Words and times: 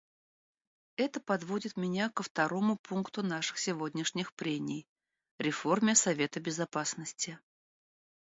Это 0.95 1.19
подводит 1.19 1.77
меня 1.77 2.09
ко 2.09 2.23
второму 2.23 2.75
пункту 2.77 3.21
наших 3.21 3.59
сегодняшних 3.59 4.33
прений— 4.33 4.87
реформе 5.37 5.93
Совета 5.93 6.39
Безопасности. 6.39 7.37